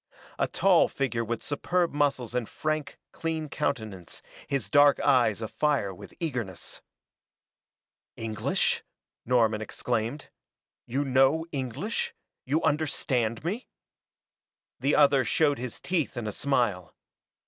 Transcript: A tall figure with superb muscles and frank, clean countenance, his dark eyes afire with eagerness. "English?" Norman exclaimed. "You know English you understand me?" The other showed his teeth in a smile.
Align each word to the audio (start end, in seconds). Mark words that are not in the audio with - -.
A 0.39 0.47
tall 0.47 0.87
figure 0.87 1.23
with 1.23 1.43
superb 1.43 1.93
muscles 1.93 2.33
and 2.33 2.49
frank, 2.49 2.97
clean 3.11 3.49
countenance, 3.49 4.23
his 4.47 4.67
dark 4.67 4.99
eyes 5.01 5.43
afire 5.43 5.93
with 5.93 6.15
eagerness. 6.19 6.81
"English?" 8.17 8.81
Norman 9.27 9.61
exclaimed. 9.61 10.31
"You 10.87 11.05
know 11.05 11.45
English 11.51 12.15
you 12.45 12.63
understand 12.63 13.43
me?" 13.43 13.67
The 14.79 14.95
other 14.95 15.23
showed 15.23 15.59
his 15.59 15.79
teeth 15.79 16.17
in 16.17 16.25
a 16.25 16.31
smile. 16.31 16.95